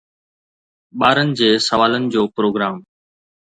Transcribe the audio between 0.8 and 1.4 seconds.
ٻارن